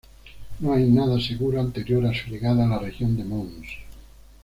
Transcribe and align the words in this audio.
No 0.61 0.73
hay 0.73 0.89
nada 0.89 1.21
seguro 1.21 1.61
anterior 1.61 2.03
a 2.07 2.11
su 2.11 2.31
llegada 2.31 2.63
a 2.65 2.67
la 2.67 2.79
región 2.79 3.15
de 3.15 3.23
Mons. 3.23 3.67